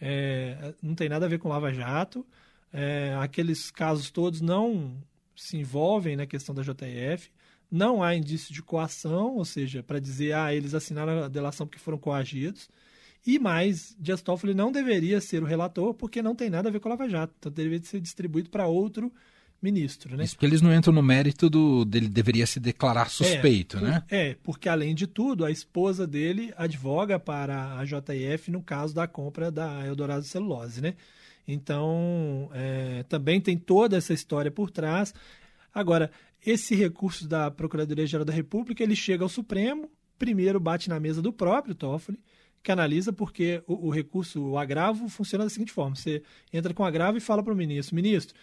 é, 0.00 0.72
não 0.80 0.94
tem 0.94 1.08
nada 1.08 1.26
a 1.26 1.28
ver 1.28 1.40
com 1.40 1.48
Lava 1.48 1.72
Jato, 1.72 2.24
é, 2.72 3.16
aqueles 3.20 3.68
casos 3.72 4.10
todos 4.12 4.40
não 4.40 4.96
se 5.38 5.56
envolvem 5.56 6.16
na 6.16 6.26
questão 6.26 6.54
da 6.54 6.62
JF. 6.62 7.30
Não 7.70 8.02
há 8.02 8.14
indício 8.14 8.52
de 8.52 8.62
coação, 8.62 9.36
ou 9.36 9.44
seja, 9.44 9.82
para 9.82 10.00
dizer, 10.00 10.34
ah, 10.34 10.54
eles 10.54 10.74
assinaram 10.74 11.24
a 11.24 11.28
delação 11.28 11.66
porque 11.66 11.78
foram 11.78 11.98
coagidos. 11.98 12.68
E 13.26 13.38
mais, 13.38 13.94
Dias 13.98 14.22
Toffoli 14.22 14.54
não 14.54 14.72
deveria 14.72 15.20
ser 15.20 15.42
o 15.42 15.46
relator 15.46 15.92
porque 15.92 16.22
não 16.22 16.34
tem 16.34 16.48
nada 16.48 16.68
a 16.68 16.72
ver 16.72 16.80
com 16.80 16.88
a 16.88 16.92
Lava 16.92 17.08
Jato. 17.08 17.34
Então 17.38 17.52
deveria 17.52 17.84
ser 17.84 18.00
distribuído 18.00 18.48
para 18.48 18.66
outro 18.66 19.12
ministro, 19.60 20.16
né? 20.16 20.24
Isso 20.24 20.34
porque 20.34 20.46
eles 20.46 20.62
não 20.62 20.72
entram 20.72 20.92
no 20.94 21.02
mérito 21.02 21.50
do 21.50 21.84
dele 21.84 22.08
deveria 22.08 22.46
se 22.46 22.60
declarar 22.60 23.10
suspeito, 23.10 23.78
é, 23.78 23.80
né? 23.80 24.02
É, 24.08 24.36
porque 24.42 24.68
além 24.68 24.94
de 24.94 25.06
tudo, 25.06 25.44
a 25.44 25.50
esposa 25.50 26.06
dele 26.06 26.52
advoga 26.56 27.18
para 27.18 27.76
a 27.76 27.84
JF 27.84 28.50
no 28.50 28.62
caso 28.62 28.94
da 28.94 29.06
compra 29.06 29.50
da 29.50 29.84
Eldorado 29.84 30.24
Celulose, 30.24 30.80
né? 30.80 30.94
Então, 31.48 32.50
é, 32.52 33.02
também 33.04 33.40
tem 33.40 33.56
toda 33.56 33.96
essa 33.96 34.12
história 34.12 34.50
por 34.50 34.70
trás. 34.70 35.14
Agora, 35.72 36.10
esse 36.44 36.74
recurso 36.74 37.26
da 37.26 37.50
Procuradoria-Geral 37.50 38.24
da 38.24 38.32
República, 38.32 38.82
ele 38.82 38.94
chega 38.94 39.24
ao 39.24 39.30
Supremo, 39.30 39.90
primeiro 40.18 40.60
bate 40.60 40.90
na 40.90 41.00
mesa 41.00 41.22
do 41.22 41.32
próprio 41.32 41.74
Toffoli, 41.74 42.20
que 42.62 42.70
analisa 42.70 43.14
porque 43.14 43.62
o, 43.66 43.88
o 43.88 43.90
recurso, 43.90 44.42
o 44.42 44.58
agravo, 44.58 45.08
funciona 45.08 45.44
da 45.44 45.50
seguinte 45.50 45.72
forma. 45.72 45.96
Você 45.96 46.22
entra 46.52 46.74
com 46.74 46.84
agravo 46.84 47.16
e 47.16 47.20
fala 47.20 47.42
para 47.42 47.54
o 47.54 47.56
ministro, 47.56 47.96
ministro, 47.96 48.36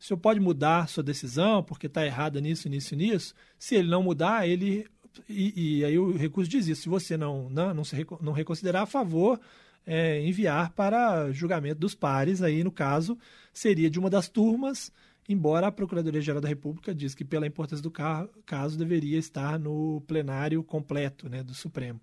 o 0.00 0.02
senhor 0.02 0.18
pode 0.18 0.40
mudar 0.40 0.88
sua 0.88 1.02
decisão 1.02 1.62
porque 1.62 1.86
está 1.86 2.04
errada 2.04 2.40
nisso, 2.40 2.68
nisso, 2.68 2.96
nisso? 2.96 3.34
Se 3.56 3.76
ele 3.76 3.88
não 3.88 4.02
mudar, 4.02 4.48
ele 4.48 4.86
e, 5.28 5.78
e, 5.78 5.84
aí 5.84 5.98
o 5.98 6.16
recurso 6.16 6.50
diz 6.50 6.66
isso: 6.66 6.82
se 6.82 6.88
você 6.88 7.16
não, 7.16 7.48
não, 7.50 7.74
não, 7.74 7.84
se, 7.84 7.96
não 8.20 8.32
reconsiderar 8.32 8.82
a 8.82 8.86
favor, 8.86 9.40
é, 9.86 10.20
enviar 10.20 10.70
para 10.70 11.30
julgamento 11.32 11.80
dos 11.80 11.94
pares, 11.94 12.42
aí 12.42 12.62
no 12.62 12.70
caso 12.70 13.18
seria 13.52 13.90
de 13.90 13.98
uma 13.98 14.10
das 14.10 14.28
turmas, 14.28 14.92
embora 15.28 15.66
a 15.66 15.72
Procuradoria-Geral 15.72 16.40
da 16.40 16.48
República 16.48 16.94
diz 16.94 17.14
que 17.14 17.24
pela 17.24 17.46
importância 17.46 17.82
do 17.82 17.90
caso 17.90 18.78
deveria 18.78 19.18
estar 19.18 19.58
no 19.58 20.02
plenário 20.06 20.62
completo 20.62 21.28
né, 21.28 21.42
do 21.42 21.54
Supremo. 21.54 22.00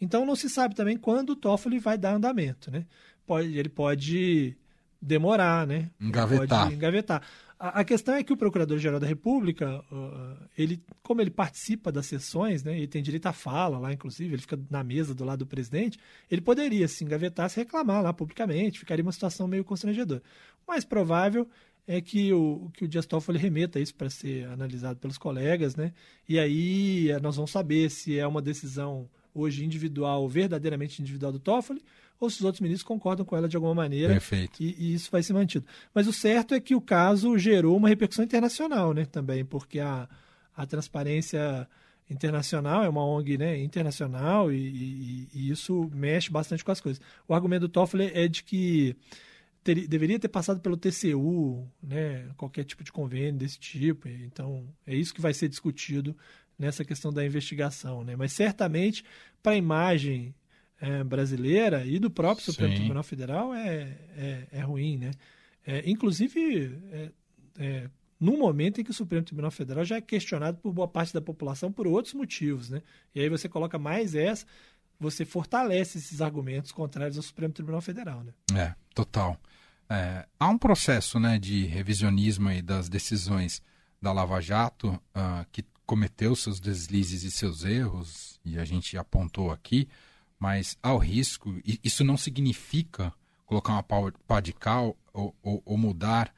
Então 0.00 0.26
não 0.26 0.34
se 0.34 0.48
sabe 0.48 0.74
também 0.74 0.96
quando 0.96 1.30
o 1.30 1.36
Toffoli 1.36 1.78
vai 1.78 1.96
dar 1.96 2.14
andamento. 2.14 2.70
Né? 2.70 2.86
Pode, 3.24 3.56
ele 3.56 3.68
pode 3.68 4.56
demorar, 5.00 5.66
né? 5.66 5.90
Engavetar. 6.00 6.64
Pode 6.64 6.74
engavetar. 6.74 7.22
A, 7.64 7.84
questão 7.84 8.16
é 8.16 8.24
que 8.24 8.32
o 8.32 8.36
Procurador-Geral 8.36 8.98
da 8.98 9.06
República, 9.06 9.84
ele, 10.58 10.82
como 11.00 11.20
ele 11.20 11.30
participa 11.30 11.92
das 11.92 12.06
sessões, 12.06 12.64
né, 12.64 12.76
ele 12.76 12.88
tem 12.88 13.00
direito 13.00 13.26
à 13.26 13.32
fala 13.32 13.78
lá, 13.78 13.92
inclusive, 13.92 14.34
ele 14.34 14.42
fica 14.42 14.58
na 14.68 14.82
mesa 14.82 15.14
do 15.14 15.24
lado 15.24 15.38
do 15.40 15.46
presidente, 15.46 15.96
ele 16.28 16.40
poderia 16.40 16.88
se 16.88 17.04
engavetar, 17.04 17.48
se 17.48 17.60
reclamar 17.60 18.02
lá 18.02 18.12
publicamente, 18.12 18.80
ficaria 18.80 19.04
uma 19.04 19.12
situação 19.12 19.46
meio 19.46 19.62
constrangedora. 19.62 20.20
O 20.66 20.72
mais 20.72 20.84
provável 20.84 21.48
é 21.86 22.00
que 22.00 22.32
o, 22.32 22.68
que 22.74 22.84
o 22.84 22.88
Dias 22.88 23.06
Toffoli 23.06 23.38
remeta 23.38 23.78
isso 23.78 23.94
para 23.94 24.10
ser 24.10 24.44
analisado 24.48 24.98
pelos 24.98 25.16
colegas, 25.16 25.76
né? 25.76 25.92
E 26.28 26.40
aí 26.40 27.10
eh, 27.12 27.20
nós 27.20 27.36
vamos 27.36 27.52
saber 27.52 27.90
se 27.92 28.18
é 28.18 28.26
uma 28.26 28.42
decisão 28.42 29.08
hoje 29.34 29.64
individual, 29.64 30.28
verdadeiramente 30.28 31.00
individual 31.00 31.32
do 31.32 31.38
Toffoli, 31.38 31.82
ou 32.20 32.30
se 32.30 32.38
os 32.38 32.44
outros 32.44 32.60
ministros 32.60 32.86
concordam 32.86 33.24
com 33.24 33.36
ela 33.36 33.48
de 33.48 33.56
alguma 33.56 33.74
maneira. 33.74 34.12
Perfeito. 34.12 34.62
E, 34.62 34.76
e, 34.78 34.94
isso 34.94 35.10
vai 35.10 35.22
ser 35.22 35.32
mantido. 35.32 35.66
Mas 35.94 36.06
o 36.06 36.12
certo 36.12 36.54
é 36.54 36.60
que 36.60 36.74
o 36.74 36.80
caso 36.80 37.36
gerou 37.38 37.76
uma 37.76 37.88
repercussão 37.88 38.24
internacional, 38.24 38.92
né, 38.92 39.04
também, 39.04 39.44
porque 39.44 39.80
a, 39.80 40.08
a 40.56 40.66
transparência 40.66 41.68
internacional 42.08 42.84
é 42.84 42.88
uma 42.88 43.04
ONG 43.04 43.38
né, 43.38 43.58
internacional 43.58 44.52
e, 44.52 44.56
e, 44.56 45.28
e, 45.32 45.50
isso 45.50 45.90
mexe 45.94 46.30
bastante 46.30 46.64
com 46.64 46.70
as 46.70 46.80
coisas. 46.80 47.02
O 47.26 47.34
argumento 47.34 47.62
do 47.62 47.68
Toffoli 47.68 48.10
é 48.14 48.28
de 48.28 48.44
que 48.44 48.94
ter, 49.64 49.86
deveria 49.86 50.18
ter 50.18 50.28
passado 50.28 50.60
pelo 50.60 50.76
TCU, 50.76 51.66
né, 51.82 52.28
qualquer 52.36 52.64
tipo 52.64 52.84
de 52.84 52.92
convênio 52.92 53.38
desse 53.38 53.58
tipo. 53.58 54.08
Então, 54.08 54.66
é 54.86 54.94
isso 54.94 55.14
que 55.14 55.20
vai 55.20 55.32
ser 55.32 55.48
discutido 55.48 56.16
nessa 56.62 56.84
questão 56.84 57.12
da 57.12 57.26
investigação. 57.26 58.04
Né? 58.04 58.14
Mas 58.14 58.32
certamente, 58.32 59.04
para 59.42 59.52
a 59.52 59.56
imagem 59.56 60.32
é, 60.80 61.02
brasileira 61.02 61.84
e 61.84 61.98
do 61.98 62.08
próprio 62.08 62.44
Supremo 62.44 62.70
Sim. 62.70 62.78
Tribunal 62.78 63.02
Federal 63.02 63.52
é, 63.52 63.98
é, 64.16 64.46
é 64.52 64.60
ruim. 64.60 64.96
Né? 64.96 65.10
É, 65.66 65.82
inclusive, 65.90 66.78
é, 66.92 67.10
é, 67.58 67.90
num 68.18 68.38
momento 68.38 68.80
em 68.80 68.84
que 68.84 68.92
o 68.92 68.94
Supremo 68.94 69.24
Tribunal 69.24 69.50
Federal 69.50 69.84
já 69.84 69.96
é 69.96 70.00
questionado 70.00 70.58
por 70.58 70.72
boa 70.72 70.86
parte 70.86 71.12
da 71.12 71.20
população 71.20 71.72
por 71.72 71.88
outros 71.88 72.14
motivos. 72.14 72.70
Né? 72.70 72.80
E 73.12 73.20
aí 73.20 73.28
você 73.28 73.48
coloca 73.48 73.76
mais 73.76 74.14
essa, 74.14 74.46
você 75.00 75.24
fortalece 75.24 75.98
esses 75.98 76.20
argumentos 76.20 76.70
contrários 76.70 77.16
ao 77.16 77.24
Supremo 77.24 77.52
Tribunal 77.52 77.80
Federal. 77.80 78.22
Né? 78.22 78.32
É, 78.54 78.74
total. 78.94 79.36
É, 79.90 80.26
há 80.38 80.48
um 80.48 80.56
processo 80.56 81.18
né, 81.18 81.40
de 81.40 81.66
revisionismo 81.66 82.62
das 82.62 82.88
decisões 82.88 83.60
da 84.00 84.12
Lava 84.12 84.40
Jato 84.40 84.90
uh, 84.90 85.46
que 85.50 85.64
cometeu 85.86 86.34
seus 86.34 86.60
deslizes 86.60 87.22
e 87.22 87.30
seus 87.30 87.64
erros, 87.64 88.40
e 88.44 88.58
a 88.58 88.64
gente 88.64 88.96
apontou 88.96 89.50
aqui, 89.50 89.88
mas 90.38 90.76
há 90.82 90.92
o 90.92 90.98
risco, 90.98 91.54
isso 91.84 92.02
não 92.02 92.16
significa 92.16 93.12
colocar 93.46 93.72
uma 93.72 94.10
pá 94.26 94.40
de 94.40 94.52
cal 94.52 94.96
ou, 95.12 95.34
ou, 95.42 95.62
ou 95.64 95.78
mudar 95.78 96.34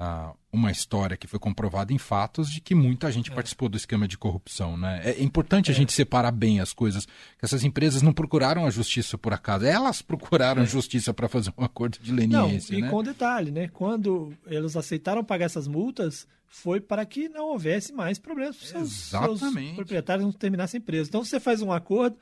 uh, 0.00 0.36
uma 0.52 0.70
história 0.70 1.16
que 1.16 1.26
foi 1.26 1.38
comprovada 1.38 1.92
em 1.92 1.98
fatos 1.98 2.50
de 2.50 2.60
que 2.60 2.74
muita 2.74 3.10
gente 3.10 3.30
é. 3.30 3.34
participou 3.34 3.68
do 3.68 3.76
esquema 3.76 4.06
de 4.06 4.16
corrupção. 4.16 4.76
Né? 4.76 5.02
É 5.04 5.22
importante 5.22 5.70
é. 5.70 5.74
a 5.74 5.76
gente 5.76 5.92
separar 5.92 6.30
bem 6.30 6.60
as 6.60 6.72
coisas, 6.72 7.06
que 7.06 7.44
essas 7.44 7.64
empresas 7.64 8.02
não 8.02 8.12
procuraram 8.12 8.66
a 8.66 8.70
justiça 8.70 9.18
por 9.18 9.32
acaso, 9.32 9.64
elas 9.64 10.02
procuraram 10.02 10.62
é. 10.62 10.66
justiça 10.66 11.12
para 11.12 11.28
fazer 11.28 11.52
um 11.56 11.64
acordo 11.64 11.98
de 11.98 12.12
leniência. 12.12 12.72
Não, 12.72 12.78
e 12.78 12.82
né? 12.82 12.90
com 12.90 13.02
detalhe, 13.02 13.50
né? 13.50 13.68
quando 13.68 14.32
eles 14.46 14.76
aceitaram 14.76 15.24
pagar 15.24 15.46
essas 15.46 15.66
multas, 15.66 16.26
foi 16.46 16.80
para 16.80 17.04
que 17.04 17.28
não 17.28 17.46
houvesse 17.48 17.92
mais 17.92 18.18
problemas 18.18 18.56
para 18.56 18.64
os 18.64 18.70
seus, 18.70 19.40
seus 19.40 19.74
proprietários 19.74 20.24
não 20.24 20.32
terminassem 20.32 20.80
presos. 20.80 21.08
Então 21.08 21.24
você 21.24 21.40
faz 21.40 21.60
um 21.60 21.72
acordo, 21.72 22.16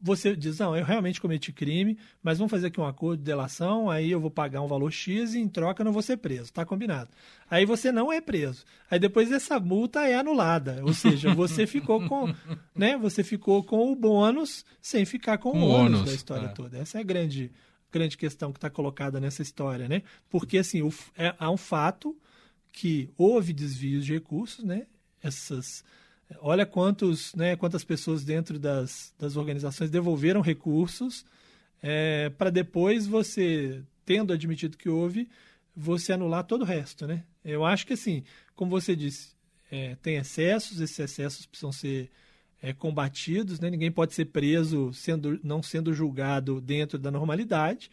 você 0.00 0.34
diz, 0.34 0.58
não, 0.58 0.76
eu 0.76 0.84
realmente 0.84 1.20
cometi 1.20 1.52
crime, 1.52 1.98
mas 2.22 2.38
vamos 2.38 2.50
fazer 2.50 2.68
aqui 2.68 2.80
um 2.80 2.86
acordo 2.86 3.18
de 3.18 3.24
delação, 3.24 3.90
aí 3.90 4.10
eu 4.10 4.20
vou 4.20 4.30
pagar 4.30 4.62
um 4.62 4.66
valor 4.66 4.90
X 4.90 5.34
e 5.34 5.38
em 5.38 5.48
troca 5.48 5.82
eu 5.82 5.84
não 5.84 5.92
vou 5.92 6.02
ser 6.02 6.16
preso, 6.16 6.44
está 6.44 6.64
combinado. 6.64 7.10
Aí 7.50 7.66
você 7.66 7.92
não 7.92 8.12
é 8.12 8.20
preso. 8.20 8.64
Aí 8.90 8.98
depois 8.98 9.30
essa 9.30 9.60
multa 9.60 10.08
é 10.08 10.14
anulada, 10.14 10.80
ou 10.82 10.94
seja, 10.94 11.32
você 11.34 11.66
ficou 11.66 12.06
com, 12.08 12.34
né, 12.74 12.96
você 12.96 13.22
ficou 13.22 13.62
com 13.62 13.92
o 13.92 13.96
bônus 13.96 14.64
sem 14.80 15.04
ficar 15.04 15.36
com, 15.38 15.52
com 15.52 15.60
o 15.60 15.68
ônus, 15.68 16.00
ônus 16.00 16.04
da 16.04 16.14
história 16.14 16.46
é. 16.46 16.48
toda. 16.48 16.78
Essa 16.78 16.98
é 16.98 17.00
a 17.02 17.04
grande 17.04 17.50
grande 17.92 18.16
questão 18.16 18.52
que 18.52 18.58
está 18.58 18.70
colocada 18.70 19.18
nessa 19.18 19.42
história, 19.42 19.88
né? 19.88 20.02
Porque 20.28 20.58
assim, 20.58 20.80
o, 20.80 20.94
é, 21.18 21.34
há 21.36 21.50
um 21.50 21.56
fato 21.56 22.16
que 22.72 23.10
houve 23.18 23.52
desvios 23.52 24.06
de 24.06 24.12
recursos, 24.12 24.64
né? 24.64 24.86
Essas 25.20 25.84
Olha 26.38 26.64
quantos, 26.64 27.34
né, 27.34 27.56
quantas 27.56 27.84
pessoas 27.84 28.24
dentro 28.24 28.58
das, 28.58 29.12
das 29.18 29.36
organizações 29.36 29.90
devolveram 29.90 30.40
recursos 30.40 31.24
é, 31.82 32.30
para 32.30 32.50
depois 32.50 33.06
você, 33.06 33.82
tendo 34.04 34.32
admitido 34.32 34.76
que 34.76 34.88
houve, 34.88 35.28
você 35.74 36.12
anular 36.12 36.44
todo 36.44 36.62
o 36.62 36.66
resto. 36.66 37.06
Né? 37.06 37.24
Eu 37.44 37.64
acho 37.64 37.86
que, 37.86 37.94
assim, 37.94 38.22
como 38.54 38.70
você 38.70 38.94
disse, 38.94 39.34
é, 39.70 39.96
tem 40.02 40.16
excessos, 40.16 40.80
esses 40.80 40.98
excessos 40.98 41.46
precisam 41.46 41.72
ser 41.72 42.10
é, 42.62 42.72
combatidos, 42.72 43.58
né? 43.58 43.70
ninguém 43.70 43.90
pode 43.90 44.14
ser 44.14 44.26
preso 44.26 44.92
sendo, 44.92 45.40
não 45.42 45.62
sendo 45.62 45.94
julgado 45.94 46.60
dentro 46.60 46.98
da 46.98 47.10
normalidade. 47.10 47.90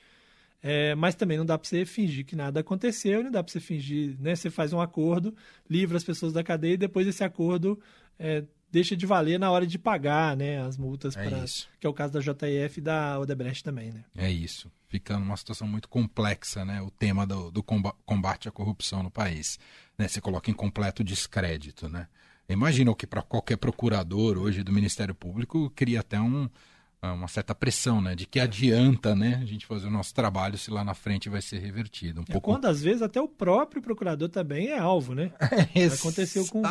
É, 0.61 0.95
mas 0.95 1.15
também 1.15 1.37
não 1.37 1.45
dá 1.45 1.57
para 1.57 1.67
você 1.67 1.85
fingir 1.85 2.25
que 2.25 2.35
nada 2.35 2.59
aconteceu, 2.59 3.23
não 3.23 3.31
dá 3.31 3.43
para 3.43 3.51
você 3.51 3.59
fingir, 3.59 4.17
né? 4.19 4.35
Você 4.35 4.49
faz 4.49 4.73
um 4.73 4.81
acordo, 4.81 5.35
livra 5.69 5.97
as 5.97 6.03
pessoas 6.03 6.33
da 6.33 6.43
cadeia 6.43 6.73
e 6.73 6.77
depois 6.77 7.07
esse 7.07 7.23
acordo 7.23 7.79
é, 8.17 8.43
deixa 8.71 8.95
de 8.95 9.05
valer 9.05 9.39
na 9.39 9.49
hora 9.51 9.65
de 9.65 9.77
pagar 9.77 10.35
né, 10.35 10.61
as 10.61 10.77
multas, 10.77 11.15
é 11.15 11.29
pra, 11.29 11.45
que 11.79 11.87
é 11.87 11.89
o 11.89 11.93
caso 11.93 12.13
da 12.13 12.19
JF 12.19 12.77
e 12.77 12.81
da 12.81 13.19
Odebrecht 13.19 13.63
também. 13.63 13.91
Né? 13.91 14.03
É 14.15 14.31
isso. 14.31 14.71
Fica 14.87 15.17
numa 15.17 15.35
situação 15.37 15.67
muito 15.67 15.89
complexa 15.89 16.63
né, 16.65 16.81
o 16.81 16.89
tema 16.89 17.25
do, 17.25 17.51
do 17.51 17.63
combate 17.63 18.47
à 18.47 18.51
corrupção 18.51 19.03
no 19.03 19.11
país. 19.11 19.59
Né, 19.97 20.07
você 20.07 20.21
coloca 20.21 20.49
em 20.49 20.53
completo 20.53 21.03
descrédito. 21.03 21.89
Né? 21.89 22.07
Imagina 22.49 22.91
o 22.91 22.95
que 22.95 23.07
para 23.07 23.21
qualquer 23.21 23.57
procurador 23.57 24.37
hoje 24.37 24.63
do 24.63 24.71
Ministério 24.71 25.13
Público 25.13 25.71
cria 25.75 25.99
até 25.99 26.19
um, 26.19 26.49
uma 27.03 27.27
certa 27.27 27.53
pressão, 27.53 28.01
né? 28.01 28.15
De 28.15 28.25
que 28.25 28.39
adianta, 28.39 29.15
né? 29.15 29.39
A 29.41 29.45
gente 29.45 29.65
fazer 29.65 29.87
o 29.87 29.91
nosso 29.91 30.13
trabalho 30.13 30.57
se 30.57 30.71
lá 30.71 30.83
na 30.83 30.93
frente 30.93 31.29
vai 31.29 31.41
ser 31.41 31.59
revertido. 31.59 32.21
Um 32.21 32.23
é, 32.27 32.31
pouco... 32.33 32.51
Quando 32.51 32.65
às 32.65 32.81
vezes 32.81 33.01
até 33.01 33.21
o 33.21 33.27
próprio 33.27 33.81
procurador 33.81 34.29
também 34.29 34.67
é 34.67 34.79
alvo, 34.79 35.13
né? 35.13 35.31
É, 35.75 35.85
Aconteceu 35.87 36.45
com, 36.47 36.61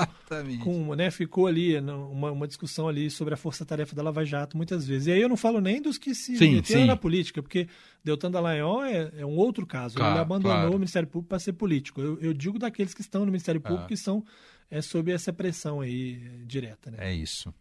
com, 0.63 0.95
né? 0.95 1.11
Ficou 1.11 1.47
ali 1.47 1.79
uma, 1.79 2.33
uma 2.33 2.47
discussão 2.47 2.89
ali 2.89 3.11
sobre 3.11 3.35
a 3.35 3.37
força-tarefa 3.37 3.95
da 3.95 4.03
Lava 4.03 4.25
Jato 4.25 4.57
muitas 4.57 4.87
vezes. 4.87 5.07
E 5.07 5.13
aí 5.13 5.21
eu 5.21 5.29
não 5.29 5.37
falo 5.37 5.61
nem 5.61 5.81
dos 5.81 5.97
que 5.97 6.15
se 6.15 6.37
sim, 6.37 6.55
meteram 6.57 6.81
sim. 6.83 6.87
na 6.87 6.97
política, 6.97 7.43
porque 7.43 7.69
Deltan 8.03 8.31
Dallagnol 8.31 8.85
é, 8.85 9.13
é 9.19 9.27
um 9.27 9.37
outro 9.37 9.67
caso. 9.67 9.97
Claro, 9.97 10.15
Ele 10.15 10.21
abandonou 10.21 10.57
claro. 10.57 10.71
o 10.71 10.79
Ministério 10.79 11.09
Público 11.09 11.29
para 11.29 11.39
ser 11.39 11.53
político. 11.53 12.01
Eu, 12.01 12.19
eu, 12.21 12.33
digo 12.33 12.59
daqueles 12.59 12.95
que 12.95 13.01
estão 13.01 13.21
no 13.21 13.27
Ministério 13.27 13.61
Público 13.61 13.85
ah. 13.85 13.89
que 13.89 13.97
são 13.97 14.25
é, 14.71 14.81
sob 14.81 15.13
essa 15.13 15.33
pressão 15.33 15.81
aí 15.81 16.17
direta, 16.45 16.91
né? 16.91 16.99
É 17.01 17.15
isso. 17.15 17.53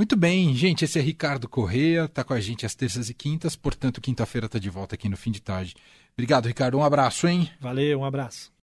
Muito 0.00 0.16
bem, 0.16 0.54
gente, 0.54 0.82
esse 0.82 0.98
é 0.98 1.02
Ricardo 1.02 1.46
Correia, 1.46 2.06
está 2.06 2.24
com 2.24 2.32
a 2.32 2.40
gente 2.40 2.64
às 2.64 2.74
terças 2.74 3.10
e 3.10 3.14
quintas, 3.14 3.54
portanto, 3.54 4.00
quinta-feira 4.00 4.46
está 4.46 4.58
de 4.58 4.70
volta 4.70 4.94
aqui 4.94 5.10
no 5.10 5.16
fim 5.18 5.30
de 5.30 5.42
tarde. 5.42 5.76
Obrigado, 6.14 6.46
Ricardo, 6.46 6.78
um 6.78 6.82
abraço, 6.82 7.28
hein? 7.28 7.50
Valeu, 7.60 8.00
um 8.00 8.04
abraço. 8.06 8.50